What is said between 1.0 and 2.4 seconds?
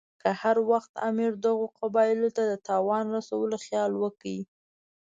امیر دغو قبایلو